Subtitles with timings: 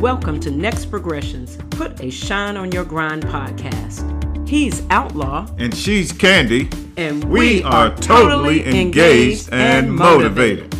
[0.00, 4.48] Welcome to Next Progressions Put a Shine on Your Grind podcast.
[4.48, 5.48] He's Outlaw.
[5.58, 6.70] And she's Candy.
[6.96, 10.72] And we, we are, totally engaged, and motivated.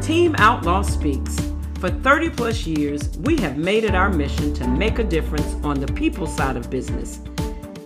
[0.00, 1.38] Team Outlaw Speaks.
[1.78, 5.78] For 30 plus years, we have made it our mission to make a difference on
[5.78, 7.20] the people side of business,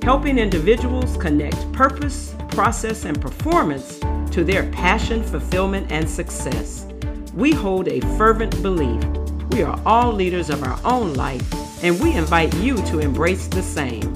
[0.02, 3.98] helping individuals connect purpose, process, and performance
[4.30, 6.86] to their passion, fulfillment, and success.
[7.34, 9.02] We hold a fervent belief
[9.50, 13.62] we are all leaders of our own life, and we invite you to embrace the
[13.62, 14.14] same.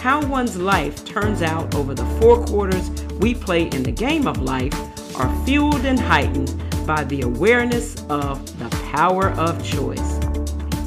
[0.00, 4.40] How one's life turns out over the four quarters we play in the game of
[4.40, 4.74] life
[5.18, 6.54] are fueled and heightened
[6.86, 10.18] by the awareness of the power of choice.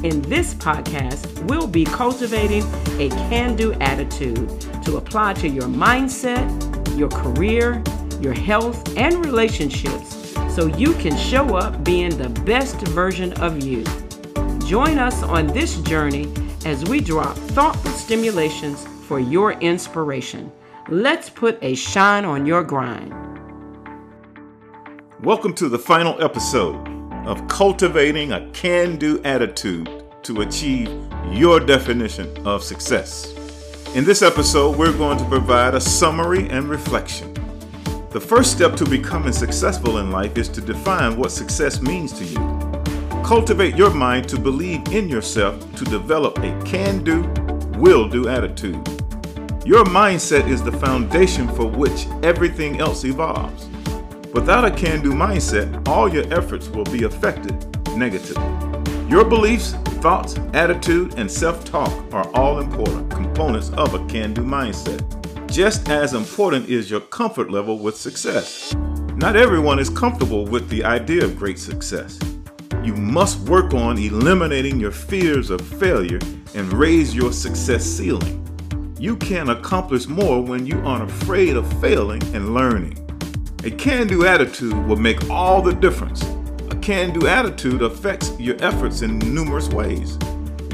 [0.02, 2.64] In this podcast, we'll be cultivating
[2.98, 4.48] a can do attitude
[4.84, 6.48] to apply to your mindset,
[6.98, 7.82] your career,
[8.20, 10.21] your health, and relationships
[10.54, 13.82] so you can show up being the best version of you.
[14.66, 16.30] Join us on this journey
[16.66, 20.52] as we drop thoughtful stimulations for your inspiration.
[20.90, 23.14] Let's put a shine on your grind.
[25.20, 26.86] Welcome to the final episode
[27.26, 30.90] of Cultivating a Can Do Attitude to Achieve
[31.30, 33.34] Your Definition of Success.
[33.94, 37.41] In this episode, we're going to provide a summary and reflection
[38.12, 42.24] the first step to becoming successful in life is to define what success means to
[42.24, 42.36] you.
[43.24, 47.22] Cultivate your mind to believe in yourself to develop a can do,
[47.78, 48.86] will do attitude.
[49.64, 53.66] Your mindset is the foundation for which everything else evolves.
[54.34, 57.54] Without a can do mindset, all your efforts will be affected
[57.96, 58.44] negatively.
[59.08, 64.42] Your beliefs, thoughts, attitude, and self talk are all important components of a can do
[64.42, 65.21] mindset.
[65.52, 68.74] Just as important is your comfort level with success.
[69.16, 72.18] Not everyone is comfortable with the idea of great success.
[72.82, 76.20] You must work on eliminating your fears of failure
[76.54, 78.38] and raise your success ceiling.
[78.98, 82.96] You can accomplish more when you aren't afraid of failing and learning.
[83.64, 86.22] A can do attitude will make all the difference.
[86.70, 90.16] A can do attitude affects your efforts in numerous ways.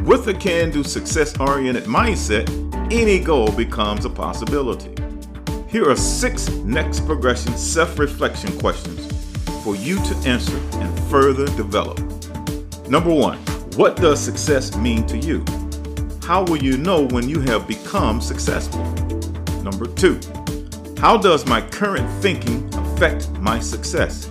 [0.09, 2.49] With a can do success oriented mindset,
[2.91, 4.95] any goal becomes a possibility.
[5.69, 9.05] Here are six next progression self reflection questions
[9.63, 11.99] for you to answer and further develop.
[12.89, 13.37] Number one,
[13.77, 15.45] what does success mean to you?
[16.23, 18.83] How will you know when you have become successful?
[19.63, 20.19] Number two,
[20.97, 24.31] how does my current thinking affect my success?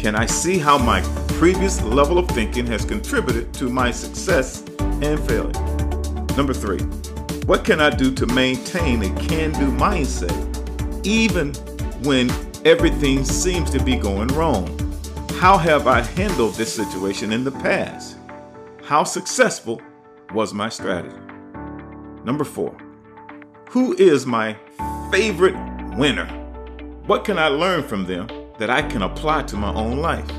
[0.00, 1.00] Can I see how my
[1.38, 4.64] previous level of thinking has contributed to my success
[5.02, 5.52] and failure?
[6.36, 6.80] Number three,
[7.46, 10.30] what can I do to maintain a can do mindset
[11.06, 11.54] even
[12.04, 12.30] when
[12.64, 14.76] everything seems to be going wrong?
[15.38, 18.16] How have I handled this situation in the past?
[18.84, 19.80] How successful
[20.34, 21.16] was my strategy?
[22.24, 22.76] Number four,
[23.70, 24.56] who is my
[25.10, 25.56] favorite
[25.96, 26.26] winner?
[27.06, 28.28] What can I learn from them
[28.58, 30.30] that I can apply to my own life?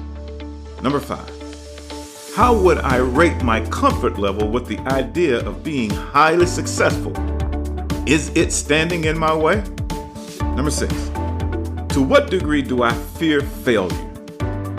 [0.82, 1.30] Number five,
[2.36, 7.12] how would I rate my comfort level with the idea of being highly successful?
[8.08, 9.62] Is it standing in my way?
[10.56, 10.94] Number six,
[11.94, 14.08] to what degree do I fear failure?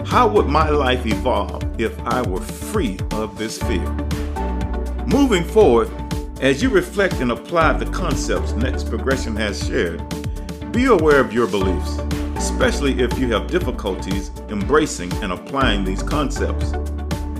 [0.06, 3.86] How would my life evolve if I were free of this fear?
[5.06, 5.90] Moving forward,
[6.40, 10.02] as you reflect and apply the concepts Next Progression has shared,
[10.72, 11.98] be aware of your beliefs,
[12.34, 16.72] especially if you have difficulties embracing and applying these concepts.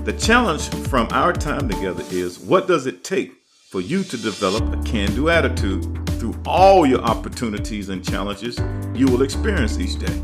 [0.03, 3.31] The challenge from our time together is what does it take
[3.69, 8.59] for you to develop a can do attitude through all your opportunities and challenges
[8.93, 10.21] you will experience each day,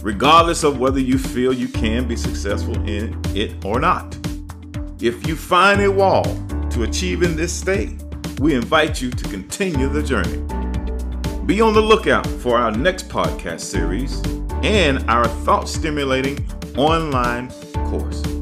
[0.00, 4.16] regardless of whether you feel you can be successful in it or not.
[5.02, 6.24] If you find a wall
[6.70, 8.02] to achieve in this state,
[8.40, 10.38] we invite you to continue the journey.
[11.44, 14.22] Be on the lookout for our next podcast series
[14.62, 16.42] and our thought stimulating
[16.74, 17.50] online
[17.84, 18.39] course.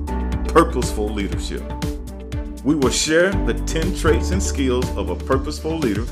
[0.48, 1.62] Purposeful Leadership.
[2.64, 6.02] We will share the 10 traits and skills of a purposeful leader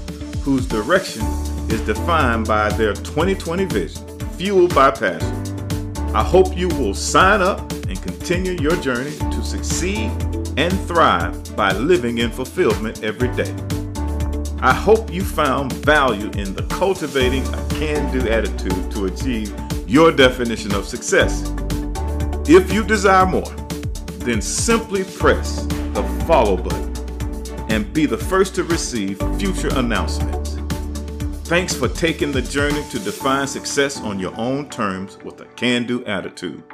[0.44, 1.22] whose direction
[1.68, 4.06] is defined by their 2020 vision,
[4.36, 5.34] fueled by passion.
[6.14, 10.10] I hope you will sign up and continue your journey to succeed
[10.56, 13.52] and thrive by living in fulfillment every day.
[14.60, 19.54] I hope you found value in the cultivating a can do attitude to achieve
[19.88, 21.52] your definition of success.
[22.48, 23.65] If you desire more,
[24.26, 25.64] then simply press
[25.94, 26.93] the follow button
[27.70, 30.56] and be the first to receive future announcements.
[31.49, 35.87] Thanks for taking the journey to define success on your own terms with a can
[35.87, 36.64] do attitude.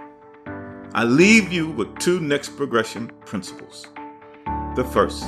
[0.94, 3.86] I leave you with two next progression principles.
[4.74, 5.24] The first,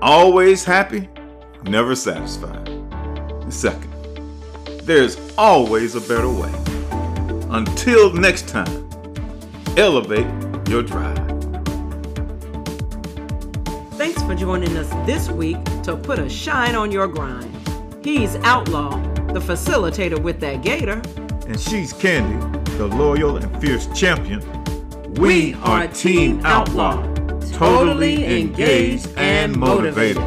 [0.00, 1.08] always happy,
[1.62, 2.66] never satisfied.
[2.66, 3.92] The second,
[4.82, 6.52] there's always a better way.
[7.50, 8.88] Until next time,
[9.76, 10.26] elevate
[10.72, 11.18] your drive.
[13.98, 17.54] Thanks for joining us this week to put a shine on your grind.
[18.02, 18.96] He's Outlaw,
[19.34, 21.02] the facilitator with that gator.
[21.46, 22.38] And she's Candy,
[22.78, 24.40] the loyal and fierce champion.
[25.16, 27.02] We are Team Outlaw,
[27.50, 30.22] totally engaged and motivated.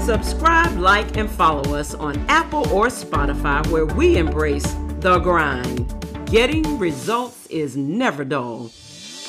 [0.00, 4.66] Subscribe, like, and follow us on Apple or Spotify where we embrace
[4.98, 5.94] the grind.
[6.28, 8.72] Getting results is never dull.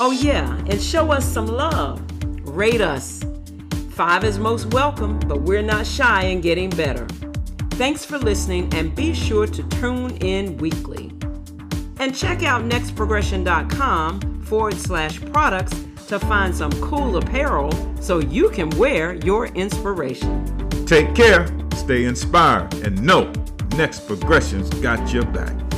[0.04, 2.02] Oh, yeah, and show us some love.
[2.44, 3.22] Rate us.
[3.90, 7.06] Five is most welcome, but we're not shy in getting better.
[7.74, 11.12] Thanks for listening and be sure to tune in weekly.
[12.00, 17.70] And check out nextprogression.com forward slash products to find some cool apparel
[18.00, 20.68] so you can wear your inspiration.
[20.84, 21.46] Take care,
[21.76, 23.32] stay inspired, and know
[23.76, 25.71] Next Progression's got your back.